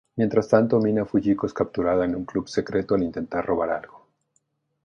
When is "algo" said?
3.69-4.07